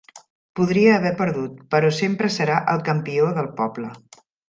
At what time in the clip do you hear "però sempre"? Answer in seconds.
1.75-2.33